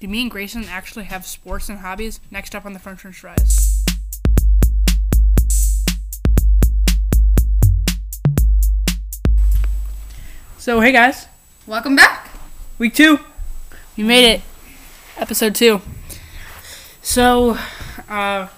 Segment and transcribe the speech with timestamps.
[0.00, 2.20] Do me and Grayson actually have sports and hobbies?
[2.30, 3.84] Next up on the French French Fries.
[10.58, 11.26] So, hey guys,
[11.66, 12.28] Welcome back.
[12.78, 13.20] week two.
[13.96, 14.40] We made it.
[15.16, 15.80] Episode two.
[17.00, 17.56] So,
[18.08, 18.48] uh,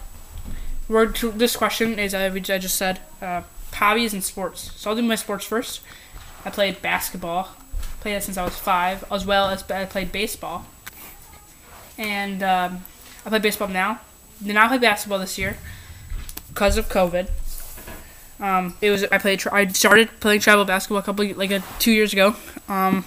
[0.88, 3.42] we're to, this question is, uh, which I just said, uh,
[3.72, 4.72] hobbies and sports.
[4.76, 5.80] So I'll do my sports first.
[6.44, 7.50] I played basketball.
[8.00, 10.64] Played that since I was five, as well as I played baseball.
[11.98, 12.84] And um,
[13.24, 14.00] I play baseball now.
[14.44, 15.56] Did not play basketball this year
[16.48, 17.30] because of COVID.
[18.38, 19.46] Um, it was I played.
[19.48, 22.36] I started playing travel basketball a couple like uh, two years ago.
[22.68, 23.04] Um,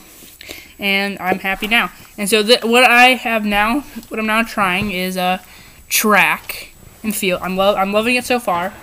[0.80, 1.92] and I'm happy now.
[2.18, 5.40] And so th- what I have now, what I'm now trying is uh,
[5.88, 7.42] track and field.
[7.44, 8.74] I'm love I'm loving it so far.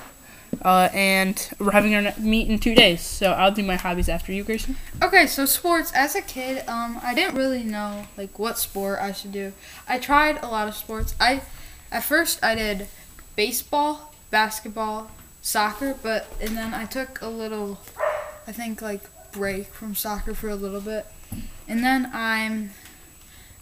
[0.63, 4.33] Uh, and we're having our meet in two days, so I'll do my hobbies after
[4.33, 4.77] you, Grayson.
[5.03, 5.93] Okay, so sports.
[5.95, 9.53] As a kid, um, I didn't really know like what sport I should do.
[9.89, 11.15] I tried a lot of sports.
[11.21, 11.43] I,
[11.93, 12.89] at first, I did
[13.37, 17.79] baseball, basketball, soccer, but and then I took a little,
[18.49, 21.07] I think like break from soccer for a little bit,
[21.69, 22.71] and then I'm,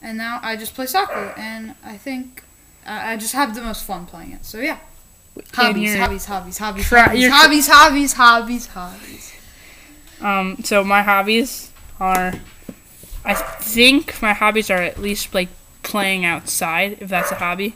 [0.00, 2.44] and now I just play soccer, and I think
[2.86, 4.46] I, I just have the most fun playing it.
[4.46, 4.78] So yeah.
[5.52, 9.32] Hobbies, hobbies, hobbies, hobbies, Try- hobbies, hobbies, hobbies, hobbies, hobbies.
[10.20, 12.34] Um, so my hobbies are,
[13.24, 15.48] I think my hobbies are at least like
[15.82, 17.74] playing outside, if that's a hobby,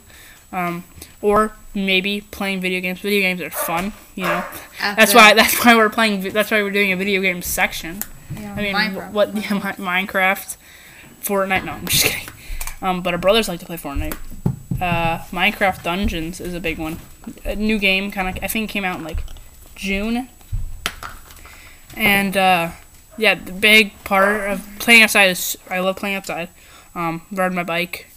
[0.51, 0.83] um,
[1.21, 2.99] or maybe playing video games.
[3.01, 4.43] Video games are fun, you know.
[4.81, 6.21] That's why that's why we're playing.
[6.31, 7.99] That's why we're doing a video game section.
[8.39, 9.11] Yeah, I mean, Minecraft.
[9.11, 9.27] what?
[9.35, 10.55] Yeah, Mi- Minecraft,
[11.21, 11.65] Fortnite.
[11.65, 12.29] No, I'm just kidding.
[12.81, 14.15] Um, but our brothers like to play Fortnite.
[14.81, 16.97] Uh, Minecraft Dungeons is a big one.
[17.45, 18.43] A new game, kind of.
[18.43, 19.23] I think came out in like
[19.75, 20.29] June.
[21.95, 22.71] And uh,
[23.17, 26.49] yeah, the big part of playing outside is I love playing outside.
[26.95, 28.07] Um, riding my bike,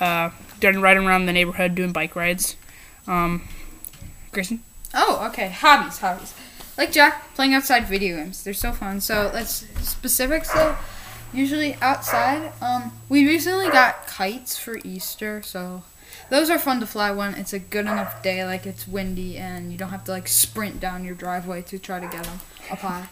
[0.00, 0.30] uh,
[0.62, 2.56] riding around the neighborhood, doing bike rides.
[3.06, 3.42] Um,
[4.32, 4.62] Grayson.
[4.94, 5.48] Oh, okay.
[5.48, 6.34] Hobbies, hobbies.
[6.76, 8.42] Like Jack, playing outside video games.
[8.42, 9.00] They're so fun.
[9.00, 10.76] So let's specifics though.
[11.32, 12.52] Usually outside.
[12.60, 15.82] Um, we recently got kites for Easter, so
[16.30, 19.70] those are fun to fly when it's a good enough day, like it's windy and
[19.70, 22.78] you don't have to like sprint down your driveway to try to get them up
[22.78, 23.08] high.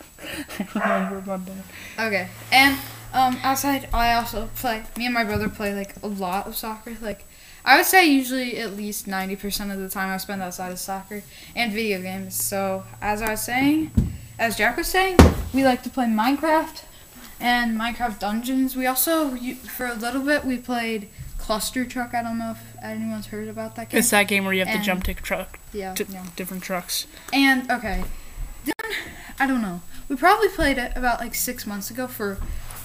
[0.74, 1.62] Remember my dad.
[1.98, 2.78] Okay, and
[3.12, 4.84] um, outside I also play.
[4.96, 6.96] Me and my brother play like a lot of soccer.
[7.00, 7.26] Like
[7.64, 10.80] I would say usually at least ninety percent of the time I spend outside is
[10.80, 11.22] soccer
[11.56, 12.34] and video games.
[12.34, 13.90] So as I was saying,
[14.38, 15.18] as Jack was saying,
[15.52, 16.84] we like to play Minecraft
[17.40, 18.76] and Minecraft Dungeons.
[18.76, 21.08] We also for a little bit we played
[21.48, 22.12] Cluster Truck.
[22.12, 24.00] I don't know if anyone's heard about that game.
[24.00, 26.26] It's that game where you have to jump to truck yeah, to yeah.
[26.36, 27.06] different trucks.
[27.32, 28.04] And okay,
[28.66, 28.92] then
[29.38, 29.81] I don't know.
[30.10, 32.37] We probably played it about like six months ago for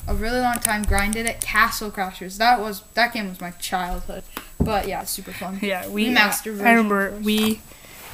[0.08, 0.84] a really long time.
[0.84, 2.38] Grinded it, Castle Crashers.
[2.38, 4.24] That was that game was my childhood.
[4.62, 5.60] But yeah, it's super fun.
[5.62, 6.16] Yeah, we.
[6.16, 7.24] Uh, I remember course.
[7.26, 7.62] we.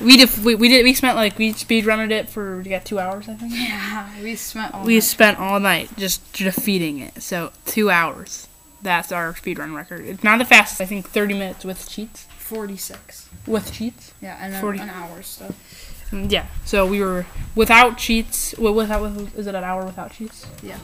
[0.01, 2.99] We did, we, we did we spent like we speed running it for got two
[2.99, 3.53] hours I think.
[3.55, 5.03] Yeah, we spent We night.
[5.03, 7.21] spent all night just defeating it.
[7.21, 8.48] So two hours.
[8.81, 10.05] That's our speedrun record.
[10.05, 10.79] It's not the fastest.
[10.81, 12.23] I think thirty minutes with cheats.
[12.37, 13.27] forty six.
[13.45, 14.13] With cheats.
[14.21, 14.79] Yeah, and 40.
[14.79, 16.07] an hour stuff.
[16.11, 16.45] Mm, Yeah.
[16.65, 17.25] So we were
[17.55, 18.55] without cheats.
[18.57, 20.45] Well, without with, is it an hour without cheats?
[20.63, 20.77] Yeah.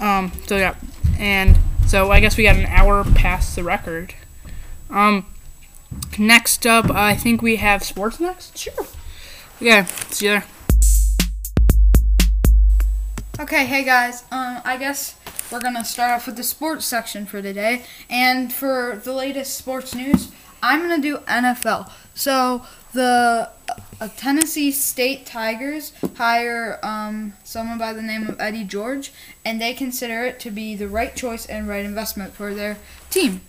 [0.00, 0.32] Um.
[0.46, 0.74] So yeah,
[1.18, 4.14] and so I guess we got an hour past the record.
[4.90, 5.26] Um.
[6.18, 8.56] Next up, I think we have sports next.
[8.58, 8.74] Sure.
[9.62, 9.84] Okay.
[10.10, 10.44] See you there.
[13.38, 14.22] Okay, hey guys.
[14.32, 15.15] Um, I guess
[15.50, 19.94] we're gonna start off with the sports section for today, and for the latest sports
[19.94, 20.30] news,
[20.62, 21.90] I'm gonna do NFL.
[22.14, 23.50] So the
[24.00, 29.12] uh, Tennessee State Tigers hire um, someone by the name of Eddie George,
[29.44, 32.78] and they consider it to be the right choice and right investment for their
[33.10, 33.42] team.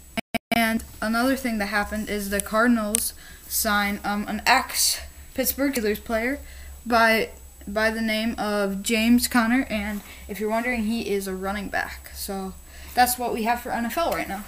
[0.51, 3.13] And another thing that happened is the Cardinals
[3.47, 4.99] sign um, an ex
[5.33, 6.39] Pittsburgh Steelers player
[6.85, 7.29] by
[7.67, 12.11] by the name of James Conner, and if you're wondering, he is a running back.
[12.13, 12.53] So
[12.93, 14.43] that's what we have for NFL right now.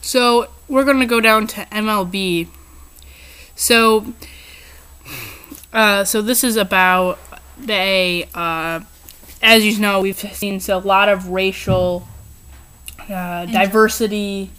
[0.00, 2.48] So we're gonna go down to MLB.
[3.54, 4.12] So,
[5.72, 7.18] uh, so this is about
[7.58, 8.80] the uh,
[9.44, 12.08] as you know, we've seen a lot of racial
[13.10, 14.50] uh, diversity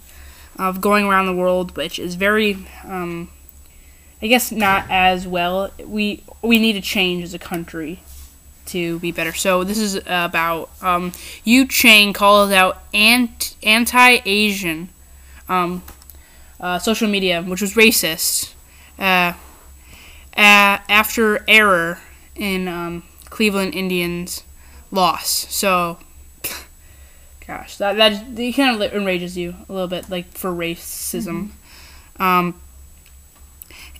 [0.60, 3.30] of going around the world, which is very, um,
[4.21, 5.71] I guess, not as well.
[5.85, 8.00] We we need to change as a country
[8.67, 9.33] to be better.
[9.33, 11.12] So this is about um,
[11.44, 14.89] Yu Chang calls out ant- anti-Asian
[15.47, 15.83] um,
[16.59, 18.53] uh, social media, which was racist,
[18.97, 19.33] uh,
[20.35, 22.00] uh, after error
[22.35, 24.44] in um, Cleveland Indians
[24.91, 25.29] loss.
[25.53, 26.00] So
[27.45, 31.51] gosh, that that kind of enrages you a little bit, like for racism.
[32.17, 32.59] Um,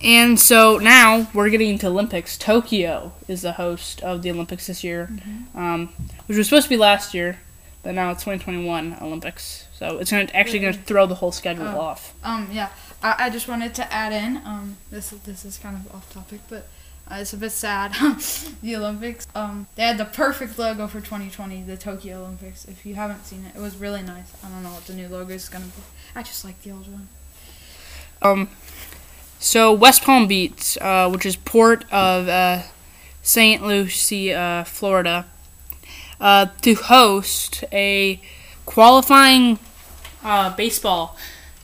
[0.06, 2.38] and so now we're getting into Olympics.
[2.38, 5.10] Tokyo is the host of the Olympics this year,
[5.56, 5.90] um,
[6.28, 7.40] which was supposed to be last year,
[7.84, 9.66] but now it's 2021 Olympics.
[9.78, 11.80] So it's gonna actually going to throw the whole schedule Oh.
[11.80, 12.14] off.
[12.24, 12.70] Um, yeah,
[13.04, 14.38] I, I just wanted to add in.
[14.46, 16.68] Um, this this is kind of off topic, but
[17.12, 17.94] uh, it's a bit sad.
[18.64, 19.28] the Olympics.
[19.36, 22.66] Um, they had the perfect logo for 2020, the Tokyo Olympics.
[22.66, 24.32] If you haven't seen it, it was really nice.
[24.44, 25.82] I don't know what the new logo is gonna be.
[26.16, 27.10] I just like the old one.
[28.22, 28.50] Um,
[29.40, 32.64] so West Palm Beach, uh, which is port of uh,
[33.22, 33.66] St.
[33.66, 35.26] Lucie, uh, Florida,
[36.20, 38.22] uh, to host a
[38.66, 39.60] qualifying
[40.24, 41.18] uh, baseball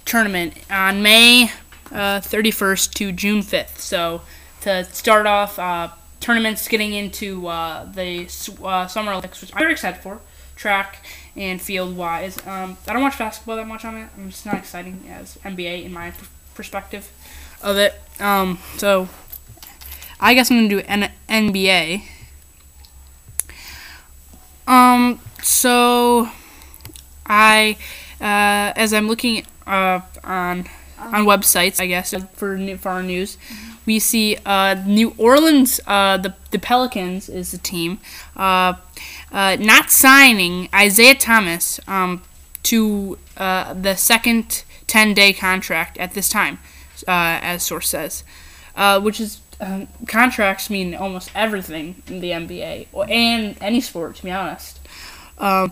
[0.06, 1.52] tournament on May
[1.92, 3.78] uh, 31st to June 5th.
[3.78, 4.22] So
[4.62, 5.90] to start off uh,
[6.20, 8.26] tournaments getting into uh, the
[8.64, 10.20] uh, Summer Olympics, which I'm very excited for,
[10.56, 12.38] track and field wise.
[12.46, 14.10] Um, I don't watch basketball that much on it.
[14.18, 16.14] I'm just not exciting as NBA in my
[16.54, 17.10] perspective
[17.64, 17.94] of it.
[18.20, 19.10] Um, so
[20.20, 22.04] I guess I'm gonna do N- NBA.
[24.68, 26.30] Um, so
[27.26, 27.78] I,
[28.20, 30.68] uh, as I'm looking uh, on
[31.00, 33.38] on websites, I guess for for our news,
[33.86, 35.80] we see uh, New Orleans.
[35.88, 38.00] Uh, the the Pelicans is the team.
[38.36, 38.74] Uh,
[39.32, 42.22] uh, not signing Isaiah Thomas um,
[42.64, 46.60] to uh, the second 10 day contract at this time,
[47.08, 48.24] uh, as source says,
[48.76, 54.16] uh, which is um, contracts mean almost everything in the NBA or, and any sport,
[54.18, 54.80] to be honest.
[55.38, 55.72] Um,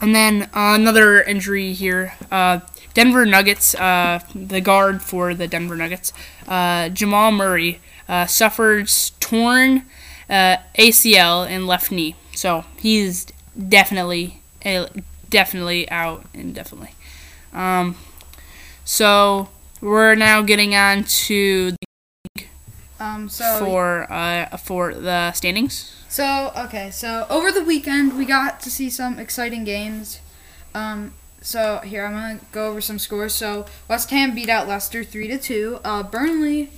[0.00, 2.14] and then another injury here.
[2.30, 2.60] Uh,
[2.92, 6.12] Denver Nuggets, uh, the guard for the Denver Nuggets,
[6.46, 7.80] uh, Jamal Murray,
[8.26, 9.84] suffers torn
[10.28, 12.16] ACL and left knee.
[12.34, 14.86] So he's definitely, uh,
[15.30, 16.94] definitely out indefinitely.
[17.52, 17.96] Um,
[18.84, 19.48] so
[19.84, 21.76] we're now getting on to
[22.98, 25.92] Um, so for uh, for the standings.
[26.08, 30.20] So okay, so over the weekend we got to see some exciting games.
[30.74, 33.34] Um, so here I'm gonna go over some scores.
[33.34, 35.80] So West Ham beat out Leicester three to two.
[35.84, 36.70] Uh, Burnley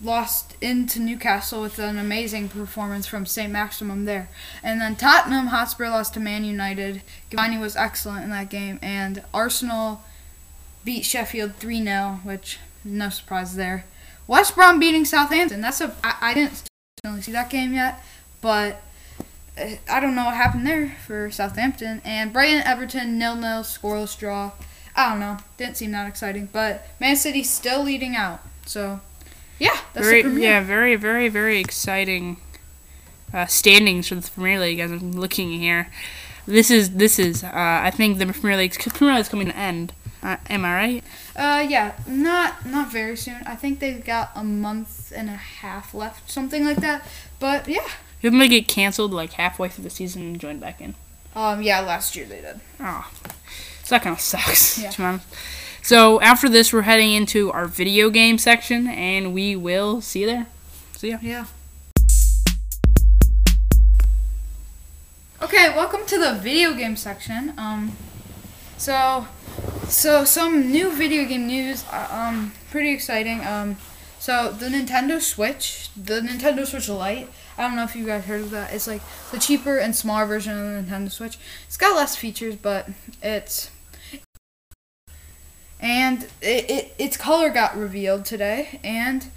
[0.00, 4.30] lost into Newcastle with an amazing performance from Saint-Maximin there,
[4.62, 7.02] and then Tottenham Hotspur lost to Man United.
[7.30, 10.04] Cavani was excellent in that game, and Arsenal
[10.88, 13.84] beat Sheffield three 0 which no surprise there.
[14.26, 15.60] West Brom beating Southampton.
[15.60, 16.62] That's a I, I didn't
[17.04, 18.02] really see that game yet
[18.40, 18.80] but
[19.60, 22.00] uh, I don't know what happened there for Southampton.
[22.06, 24.52] And Brighton Everton nil nil scoreless draw.
[24.96, 25.36] I don't know.
[25.58, 28.40] Didn't seem that exciting, but Man City still leading out.
[28.64, 29.00] So
[29.58, 32.38] yeah, that's very, yeah, very, very, very exciting
[33.34, 34.78] uh, standings for the Premier League.
[34.78, 35.90] As I'm looking here,
[36.46, 37.44] this is this is.
[37.44, 39.92] Uh, I think the Premier League's Premier League is coming to an end.
[40.22, 41.04] Uh, am I right?
[41.36, 43.42] Uh, yeah, not not very soon.
[43.46, 47.06] I think they've got a month and a half left, something like that.
[47.38, 47.86] But yeah,
[48.20, 50.94] Didn't they get canceled like halfway through the season and join back in?
[51.36, 52.58] um, yeah, last year they did.
[52.80, 53.08] Oh,
[53.84, 54.78] so that kind of sucks.
[54.82, 54.90] Yeah.
[54.90, 55.26] to be honest.
[55.82, 60.26] So after this, we're heading into our video game section, and we will see you
[60.26, 60.46] there.
[60.96, 61.18] See ya.
[61.22, 61.46] Yeah.
[65.40, 67.54] Okay, welcome to the video game section.
[67.56, 67.92] Um,
[68.76, 69.26] so,
[69.88, 71.84] so some new video game news.
[71.90, 73.44] uh, Um, pretty exciting.
[73.46, 73.76] Um,
[74.18, 77.28] so the Nintendo Switch, the Nintendo Switch Lite.
[77.56, 78.72] I don't know if you guys heard of that.
[78.72, 81.38] It's like the cheaper and smaller version of the Nintendo Switch.
[81.66, 82.88] It's got less features, but
[83.22, 83.70] it's
[85.80, 89.30] and it, it its color got revealed today, and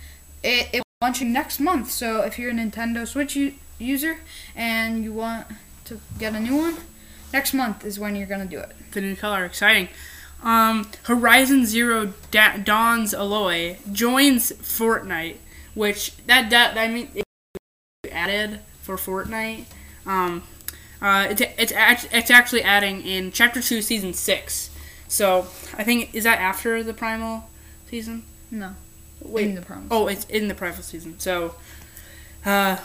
[0.44, 1.92] it, it launching next month.
[1.92, 3.38] So if you're a Nintendo Switch
[3.80, 4.18] user
[4.56, 5.48] and you want
[5.86, 6.78] to get a new one,
[7.34, 8.72] next month is when you're gonna do it.
[8.92, 9.90] The new color, exciting.
[10.44, 15.38] Um, Horizon Zero da- Dawn's Aloy joins Fortnite,
[15.76, 17.10] which that that I mean
[18.12, 19.66] added for Fortnite.
[20.06, 20.44] Um,
[21.02, 21.74] uh, it's it's
[22.12, 24.70] it's actually adding in Chapter Two, Season Six.
[25.08, 27.50] So I think is that after the Primal
[27.88, 28.24] season?
[28.50, 28.76] No,
[29.22, 29.88] Wait, in the promo.
[29.92, 31.20] Oh, it's in the Primal season.
[31.20, 31.56] So,
[32.46, 32.78] uh,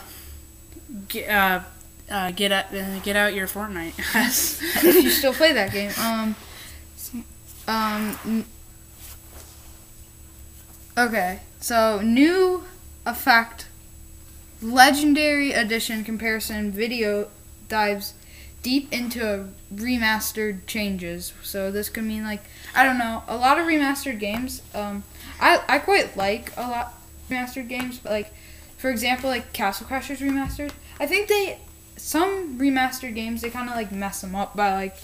[1.07, 1.61] get uh,
[2.09, 3.93] uh get out uh, get out your Fortnite.
[4.83, 5.91] if you still play that game.
[5.99, 6.35] Um,
[7.67, 8.45] um.
[10.97, 12.63] Okay, so new
[13.05, 13.67] effect,
[14.61, 17.29] legendary edition comparison video
[17.69, 18.13] dives
[18.63, 21.33] deep into remastered changes.
[21.43, 22.43] So this could mean like
[22.75, 24.61] I don't know a lot of remastered games.
[24.73, 25.03] Um,
[25.39, 26.93] I I quite like a lot
[27.29, 28.33] remastered games, but like
[28.77, 30.71] for example like Castle Crashers remastered.
[30.99, 31.59] I think they
[31.95, 34.97] some remastered games they kind of like mess them up by like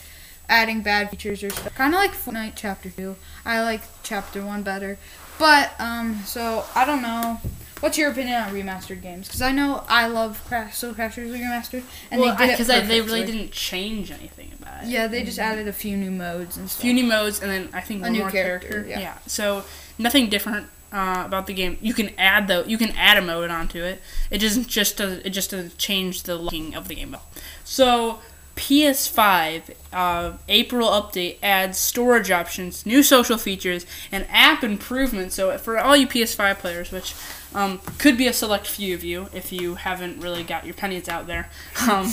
[0.50, 1.74] adding bad features or stuff.
[1.76, 3.16] Kind of like Fortnite Chapter 2.
[3.46, 4.98] I like Chapter 1 better.
[5.40, 7.40] But, um, so, I don't know.
[7.80, 9.28] What's your opinion on remastered games?
[9.28, 11.84] Because I know I love Crash, Soul Crashers Remastered.
[12.12, 14.90] And well, they did because they really didn't change anything about it.
[14.90, 16.82] Yeah, they just added a few new modes and stuff.
[16.82, 18.90] few new modes and then I think A one new more character, character.
[18.90, 19.18] yeah.
[19.28, 19.66] So
[19.98, 21.78] nothing different uh, about the game.
[21.82, 22.64] You can add though.
[22.64, 24.02] You can add a mode onto it.
[24.32, 27.18] It doesn't just does it just doesn't change the looking of the game.
[27.66, 28.20] So
[28.56, 35.36] PS5 uh, April update adds storage options, new social features, and app improvements.
[35.36, 37.16] So for all you PS5 players, which
[37.56, 41.10] um, could be a select few of you if you haven't really got your pennies
[41.10, 41.50] out there.
[41.90, 42.12] Um,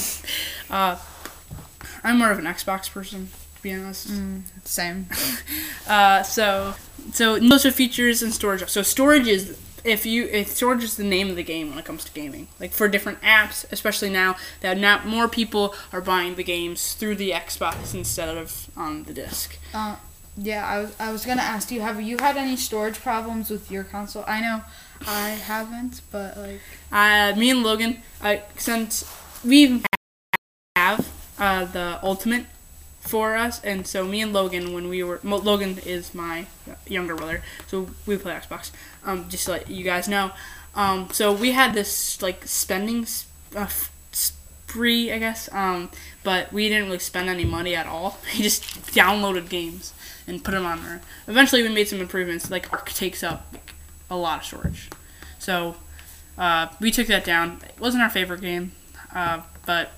[0.69, 0.97] uh,
[2.03, 4.11] I'm more of an Xbox person, to be honest.
[4.65, 5.07] Same.
[5.89, 6.75] Uh, so,
[7.13, 8.69] so are features and storage.
[8.69, 11.85] So storage is if you if storage is the name of the game when it
[11.85, 12.49] comes to gaming.
[12.59, 17.17] Like for different apps, especially now that now more people are buying the games through
[17.17, 19.59] the Xbox instead of on the disc.
[19.75, 19.97] Uh,
[20.37, 23.71] yeah, I was, I was gonna ask you, have you had any storage problems with
[23.71, 24.25] your console?
[24.27, 24.63] I know
[25.07, 26.61] I haven't, but like,
[26.93, 29.05] Uh, me and Logan, I since
[29.45, 29.83] we
[30.77, 31.09] have
[31.39, 32.47] uh, the ultimate
[33.01, 36.47] for us, and so me and Logan, when we were Logan is my
[36.87, 38.71] younger brother, so we play Xbox.
[39.05, 40.33] Um, just to let you guys know.
[40.75, 43.07] Um, so we had this like spending
[43.57, 43.69] uh,
[44.13, 45.49] spree, I guess.
[45.53, 45.91] Um,
[46.23, 48.19] but we didn't really spend any money at all.
[48.33, 49.95] We just downloaded games
[50.27, 51.01] and put them on there.
[51.27, 52.51] Eventually, we made some improvements.
[52.51, 53.75] Like ARK takes up like,
[54.09, 54.91] a lot of storage,
[55.39, 55.77] so
[56.39, 57.61] uh, we took that down.
[57.65, 58.73] It wasn't our favorite game,
[59.15, 59.93] uh, but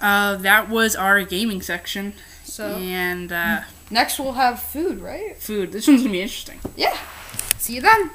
[0.00, 2.14] uh, that was our gaming section.
[2.44, 5.36] so And uh, next we'll have food, right?
[5.36, 5.72] food.
[5.72, 6.60] This one's gonna be interesting.
[6.76, 6.96] Yeah.
[7.58, 8.10] See you then.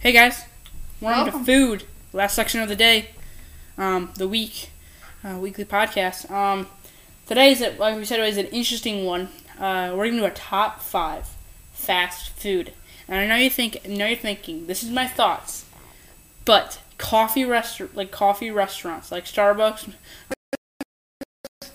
[0.00, 0.44] Hey guys,
[1.00, 1.84] we're on to food.
[2.12, 3.10] Last section of the day,
[3.76, 4.70] um, the week,
[5.24, 6.30] uh, weekly podcast.
[6.30, 6.68] Um,
[7.26, 9.28] today's a- like we said, it was an interesting one.
[9.58, 11.26] Uh, we're gonna do a top five
[11.72, 12.72] fast food,
[13.08, 15.64] and I know you think, I know you're thinking, this is my thoughts,
[16.44, 19.92] but coffee restaurant, like coffee restaurants, like Starbucks,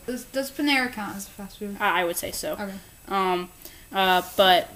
[0.06, 1.78] Does, does Panera count as fast food?
[1.80, 2.54] I I would say so.
[2.54, 2.74] Okay.
[3.08, 3.50] Um,
[3.94, 4.70] uh, but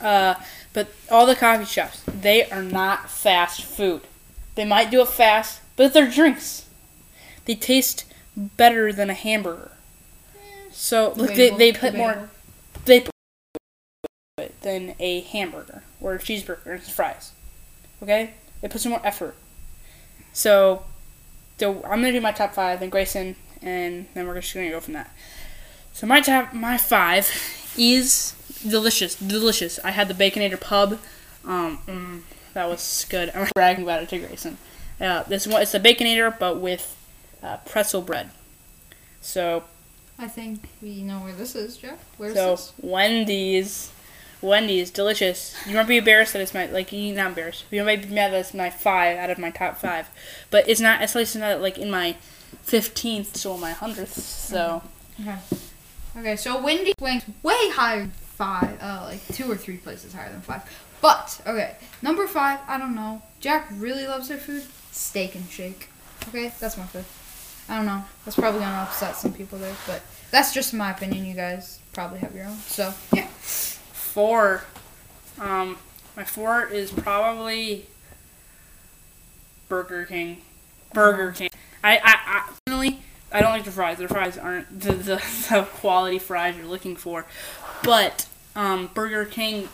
[0.00, 0.34] uh,
[0.72, 4.02] but all the coffee shops, they are not fast food.
[4.54, 6.66] They might do it fast, but they're drinks.
[7.46, 8.04] They taste
[8.36, 9.72] better than a hamburger.
[10.70, 12.28] So look, they, they put more
[12.84, 13.10] they put
[14.38, 17.32] it than a hamburger or a cheeseburger and fries.
[18.02, 18.34] Okay,
[18.66, 19.36] they put some more effort.
[20.32, 20.82] So,
[21.56, 24.80] so I'm gonna do my top five, then Grayson, and then we're just gonna go
[24.80, 25.14] from that.
[25.92, 27.30] So my top, my five
[27.78, 28.34] is
[28.68, 29.78] delicious, delicious.
[29.84, 30.98] I had the Baconator Pub.
[31.44, 32.20] Um, mm,
[32.54, 33.30] that was good.
[33.36, 34.58] I'm bragging about it to Grayson.
[35.00, 36.96] Uh, this one, it's a Baconator, but with
[37.44, 38.30] uh, pretzel bread.
[39.20, 39.62] So,
[40.18, 42.04] I think we know where this is, Jeff.
[42.18, 42.72] Where's so this?
[42.80, 43.92] Wendy's,
[44.42, 45.56] Wendy's, delicious.
[45.66, 47.64] You won't be embarrassed that it's my like you not embarrassed.
[47.70, 50.08] You might be mad that it's my five out of my top five,
[50.50, 51.02] but it's not.
[51.02, 52.16] It's at least not like in my
[52.62, 54.14] fifteenth or my hundredth.
[54.14, 54.82] So.
[55.20, 55.36] Okay.
[56.18, 60.40] Okay, so Wendy ranks way higher five, uh, like two or three places higher than
[60.40, 60.62] five.
[61.02, 63.22] But okay, number five, I don't know.
[63.40, 64.64] Jack really loves their food.
[64.92, 65.90] Steak and Shake.
[66.28, 67.66] Okay, that's my fifth.
[67.68, 68.04] I don't know.
[68.24, 71.26] That's probably gonna upset some people there, but that's just my opinion.
[71.26, 72.56] You guys probably have your own.
[72.56, 73.28] So yeah.
[74.16, 74.64] Four.
[75.38, 75.76] Um,
[76.16, 77.84] my four is probably
[79.68, 80.40] Burger King.
[80.94, 81.50] Burger King.
[81.84, 83.98] I, I, I personally, I don't like the fries.
[83.98, 85.16] The fries aren't the, the,
[85.50, 87.26] the quality fries you're looking for,
[87.82, 89.68] but um, Burger King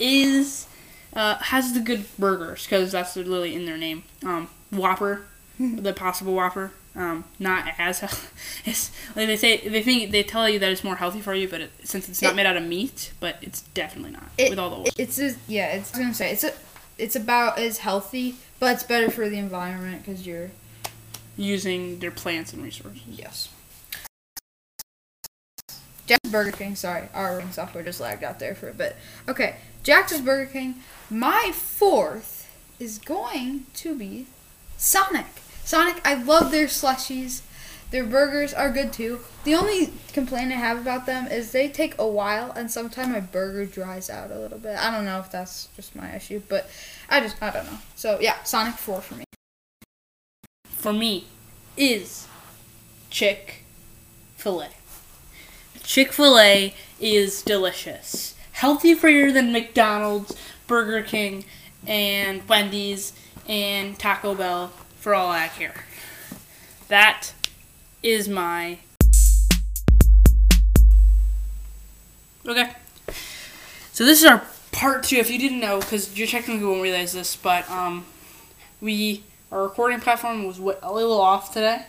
[0.00, 0.68] is
[1.12, 4.04] uh, has the good burgers because that's literally in their name.
[4.24, 5.26] Um, Whopper,
[5.60, 6.72] the possible Whopper.
[6.94, 8.02] Um, not as
[8.66, 11.48] it's like they say they think they tell you that it's more healthy for you,
[11.48, 14.50] but it, since it's not It- made out of meat, but it's definitely not It,
[14.50, 14.94] with all the oils.
[14.98, 15.68] it's a, yeah.
[15.72, 16.52] It's I was gonna say it's a,
[16.98, 20.50] it's about as healthy, but it's better for the environment because you're
[21.38, 23.00] using their plants and resources.
[23.08, 23.48] Yes.
[26.06, 26.74] Jack's Burger King.
[26.76, 28.96] Sorry, our software just lagged out there for a bit.
[29.28, 30.74] Okay, Jack's Burger King.
[31.08, 34.26] My fourth is going to be
[34.76, 35.26] Sonic.
[35.64, 37.42] Sonic, I love their slushies.
[37.90, 39.20] Their burgers are good too.
[39.44, 43.20] The only complaint I have about them is they take a while, and sometimes my
[43.20, 44.78] burger dries out a little bit.
[44.78, 46.70] I don't know if that's just my issue, but
[47.10, 47.78] I just I don't know.
[47.94, 49.24] So yeah, Sonic four for me.
[50.64, 51.26] For me,
[51.76, 52.26] is
[53.10, 53.64] Chick
[54.36, 54.68] Fil A.
[55.82, 61.44] Chick Fil A is delicious, healthier than McDonald's, Burger King,
[61.86, 63.12] and Wendy's
[63.48, 64.72] and Taco Bell.
[65.02, 65.74] For all I care.
[66.86, 67.32] that
[68.04, 68.78] is my.
[72.46, 72.70] Okay.
[73.92, 75.16] So this is our part two.
[75.16, 78.06] If you didn't know, because you technically won't realize this, but um,
[78.80, 81.84] we our recording platform was a little off today,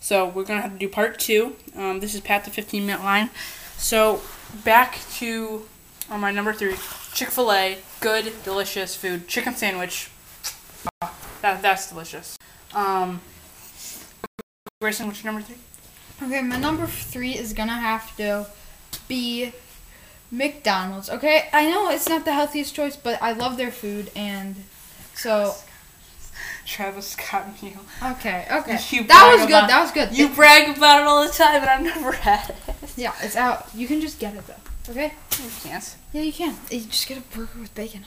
[0.00, 1.54] so we're gonna have to do part two.
[1.76, 3.30] Um, this is Pat the 15 minute line.
[3.76, 4.22] So
[4.64, 5.68] back to
[6.10, 6.74] on my number three,
[7.14, 10.10] Chick Fil A, good, delicious food, chicken sandwich.
[11.00, 11.10] Uh,
[11.42, 12.36] that that's delicious.
[12.74, 13.20] Um,
[14.80, 15.56] Grayson, what's your number three?
[16.26, 18.46] Okay, my number three is gonna have to
[19.08, 19.52] be
[20.30, 21.08] McDonald's.
[21.10, 24.56] Okay, I know it's not the healthiest choice, but I love their food, and
[25.14, 25.54] so
[26.66, 27.80] Travis Scott meal.
[28.12, 29.50] okay, okay, You that was good.
[29.50, 30.16] about- That was good.
[30.16, 32.56] You brag about it all the time, but I've never had it.
[32.96, 33.68] yeah, it's out.
[33.74, 34.92] You can just get it though.
[34.92, 35.12] Okay.
[35.42, 35.96] You can't.
[36.12, 36.54] Yeah, you can.
[36.70, 38.04] You just get a burger with bacon.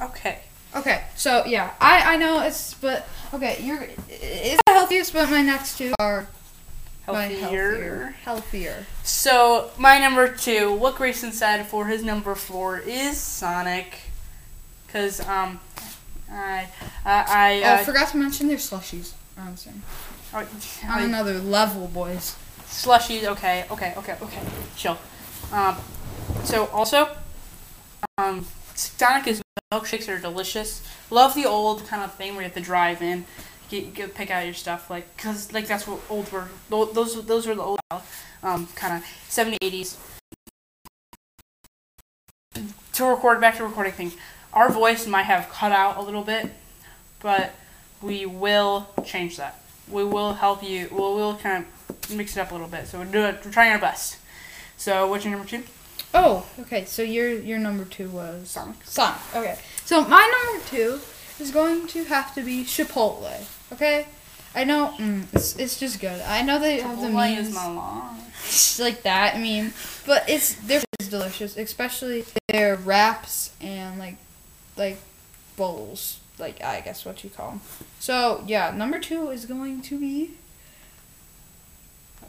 [0.00, 0.40] Okay.
[0.76, 5.42] Okay, so yeah, I I know it's but okay, you're it's the healthiest, but my
[5.42, 6.26] next two are
[7.06, 7.38] Healthier.
[7.40, 8.14] healthier.
[8.24, 8.86] Healthier.
[9.02, 13.98] So my number two, what Grayson said for his number four is Sonic,
[14.92, 15.58] cause um,
[16.30, 16.68] I
[17.06, 17.62] I I.
[17.64, 19.12] Oh, Uh, I forgot to mention their slushies.
[19.38, 19.80] I'm saying.
[20.34, 20.46] oh,
[20.90, 22.36] On another level, boys.
[22.66, 23.24] slushies.
[23.24, 24.40] Okay, okay, okay, okay.
[24.76, 24.98] Chill.
[25.50, 25.76] Um,
[26.44, 27.08] so also,
[28.18, 28.44] um,
[28.78, 29.42] Sonic is
[29.72, 30.82] milkshakes are delicious.
[31.10, 33.24] Love the old kind of thing where you have to drive in,
[33.68, 36.48] get, get pick out your stuff, like cause like that's what old were.
[36.70, 37.80] tho- Those those were the old
[38.42, 39.96] um kind of 70s, 80s.
[42.94, 44.12] To record back to recording thing,
[44.52, 46.52] our voice might have cut out a little bit,
[47.20, 47.54] but
[48.00, 49.60] we will change that.
[49.90, 50.88] We will help you.
[50.90, 52.86] We'll, we'll kind of mix it up a little bit.
[52.86, 53.36] So we're doing.
[53.44, 54.18] We're trying our best.
[54.76, 55.64] So what's your number two?
[56.14, 56.84] Oh, okay.
[56.84, 58.76] So your your number two was Sonic.
[58.84, 59.20] Sonic.
[59.34, 59.58] Okay.
[59.84, 61.00] So my number two
[61.40, 63.44] is going to have to be Chipotle.
[63.72, 64.06] Okay.
[64.54, 66.20] I know mm, it's it's just good.
[66.22, 68.18] I know they have the means is my lawn.
[68.78, 69.34] like that.
[69.34, 69.72] I mean,
[70.06, 74.16] but it's they're it's delicious, especially their wraps and like
[74.76, 74.98] like
[75.56, 76.20] bowls.
[76.38, 77.60] Like I guess what you call them.
[78.00, 80.30] So yeah, number two is going to be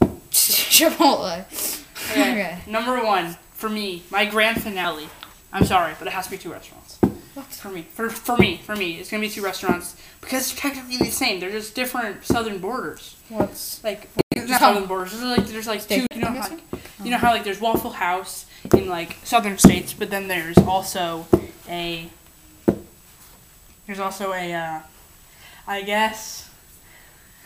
[0.30, 1.40] Chipotle.
[1.40, 1.76] Okay.
[2.10, 2.58] Okay.
[2.66, 5.08] Number one for me, my grand finale.
[5.52, 6.98] I'm sorry, but it has to be two restaurants.
[7.34, 7.46] What?
[7.46, 10.96] For me, for for me, for me, it's gonna be two restaurants because they're technically
[10.96, 11.40] the same.
[11.40, 13.16] They're just different southern borders.
[13.28, 14.08] What's Like
[14.58, 15.12] southern borders.
[15.12, 16.06] There's like there's like two.
[16.14, 16.62] You know how guessing?
[17.04, 21.26] you know how like there's Waffle House in like southern states, but then there's also
[21.68, 22.08] a
[23.86, 24.80] there's also a uh,
[25.66, 26.48] I guess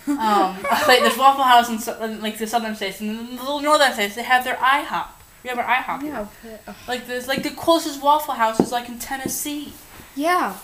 [0.07, 0.17] um
[0.87, 3.93] like there's Waffle House in, in like the southern states and then the little northern
[3.93, 5.09] states they have their IHOP.
[5.45, 6.03] We have our IHOP.
[6.03, 6.11] here.
[6.13, 9.73] yeah but, uh, Like there's like the closest Waffle House is like in Tennessee.
[10.17, 10.57] yeah.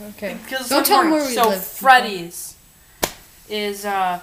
[0.00, 0.36] Okay.
[0.44, 1.62] Because Don't tell 'em where we so live.
[1.64, 2.54] Freddy's
[3.48, 4.20] is uh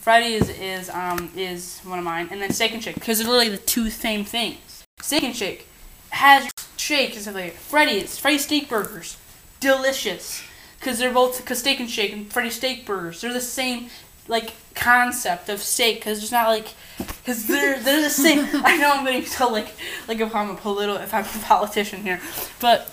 [0.00, 3.50] Freddy's is um is one of mine, and then Steak and Shake because they're literally
[3.50, 4.84] the two same things.
[5.02, 5.68] Steak and Shake
[6.10, 7.60] has shake and stuff like that.
[7.60, 9.16] Freddy's Freddy's steak burgers,
[9.60, 10.42] delicious
[10.78, 13.90] because they're both because Steak and Shake and Freddy's steak burgers they're the same
[14.28, 18.40] like concept of steak because it's not like because they're they're the same.
[18.64, 19.74] I know I'm getting so like
[20.08, 22.20] like if I'm a political if I'm a politician here,
[22.60, 22.88] but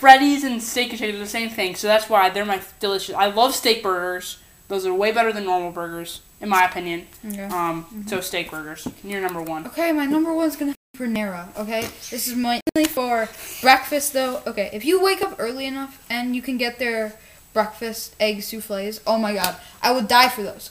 [0.00, 3.14] Freddy's and Steak and Shake are the same thing, so that's why they're my delicious.
[3.14, 4.38] I love steak burgers.
[4.68, 7.06] Those are way better than normal burgers, in my opinion.
[7.26, 7.42] Okay.
[7.42, 8.88] Um, so steak burgers.
[9.04, 9.66] You're number one.
[9.66, 11.54] Okay, my number one's gonna be Panera.
[11.58, 13.28] Okay, this is mainly for
[13.60, 14.40] breakfast though.
[14.46, 17.12] Okay, if you wake up early enough and you can get their
[17.52, 20.70] breakfast egg souffles, oh my god, I would die for those.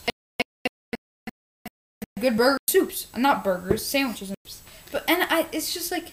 [2.20, 4.62] Good burger soups, not burgers, sandwiches and.
[4.92, 6.12] But and I, it's just like,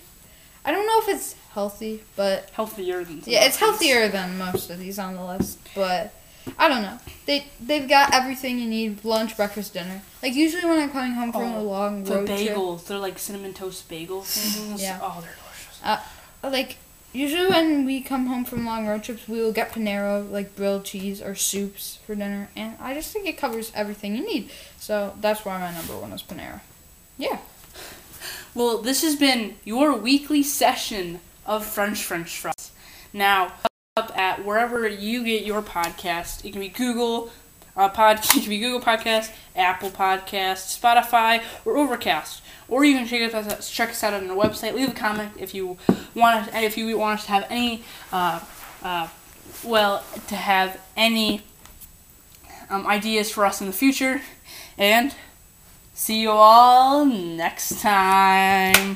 [0.63, 3.21] I don't know if it's healthy, but Healthier than.
[3.25, 5.59] yeah, it's healthier than most of these on the list.
[5.75, 6.13] But
[6.57, 6.97] I don't know.
[7.25, 10.01] They they've got everything you need: lunch, breakfast, dinner.
[10.23, 12.39] Like usually when I'm coming home from a Oh, long The road trip.
[12.39, 14.81] bagels, they're like cinnamon toast bagel things.
[14.81, 14.99] Yeah.
[15.01, 15.81] Oh, they're delicious.
[15.83, 15.99] Uh,
[16.49, 16.77] like
[17.17, 20.85] usually when we come home from long road trips, we will get Panera like grilled
[20.85, 24.51] cheese or soups for dinner, and I just think it covers everything you need.
[24.77, 26.61] So that's why my number one is Panera.
[27.17, 27.39] Yeah.
[28.53, 32.71] Well, this has been your weekly session of French French Fries.
[33.13, 33.53] Now,
[33.97, 36.45] up at wherever you get your podcast.
[36.45, 37.31] It can be Google
[37.77, 38.19] uh, pod.
[38.19, 42.41] It can be Google Podcast, Apple Podcast, Spotify, or Overcast.
[42.67, 44.73] Or you can check us out, check us out on our website.
[44.73, 45.77] Leave a comment if you
[46.13, 46.53] want.
[46.53, 48.41] And if you want us to have any, uh,
[48.83, 49.07] uh,
[49.63, 51.43] well, to have any
[52.69, 54.21] um, ideas for us in the future.
[54.77, 55.15] And
[55.93, 58.95] see you all next time.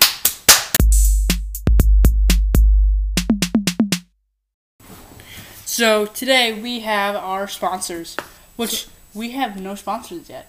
[5.66, 8.18] So today we have our sponsors,
[8.62, 10.48] which we have no sponsors yet.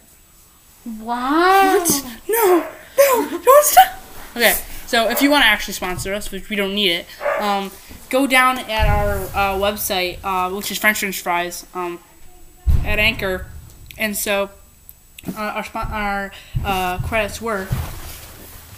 [1.01, 1.87] Wow.
[2.29, 2.67] No,
[2.99, 3.99] no, don't stop.
[4.37, 4.55] Okay,
[4.87, 7.07] so if you want to actually sponsor us, which we don't need it,
[7.41, 7.71] um,
[8.11, 11.99] go down at our uh, website, uh, which is French French Fries, um,
[12.85, 13.47] at Anchor,
[13.97, 14.51] and so
[15.35, 16.33] uh, our spon- our
[16.65, 17.67] uh, credits were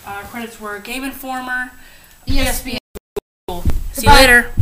[0.07, 1.73] our credits were Game Informer.
[2.29, 2.79] ESPN.
[2.79, 2.79] See
[3.51, 3.63] you
[3.97, 4.15] Goodbye.
[4.21, 4.54] later.